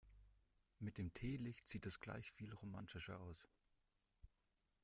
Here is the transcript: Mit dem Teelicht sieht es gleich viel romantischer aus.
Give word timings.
Mit 0.79 0.97
dem 0.97 1.13
Teelicht 1.13 1.67
sieht 1.67 1.85
es 1.85 1.99
gleich 1.99 2.31
viel 2.31 2.51
romantischer 2.55 3.19
aus. 3.19 3.47